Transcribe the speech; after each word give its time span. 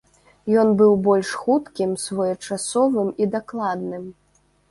Ён 0.61 0.69
быў 0.79 0.93
больш 1.07 1.33
хуткім, 1.41 1.91
своечасовым 2.05 3.13
і 3.25 3.31
дакладным. 3.39 4.09